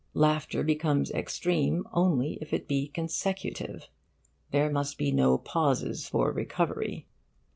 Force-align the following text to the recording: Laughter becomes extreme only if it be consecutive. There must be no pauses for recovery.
Laughter 0.15 0.63
becomes 0.63 1.11
extreme 1.11 1.85
only 1.93 2.39
if 2.41 2.53
it 2.53 2.67
be 2.67 2.87
consecutive. 2.87 3.87
There 4.49 4.71
must 4.71 4.97
be 4.97 5.11
no 5.11 5.37
pauses 5.37 6.09
for 6.09 6.31
recovery. 6.31 7.05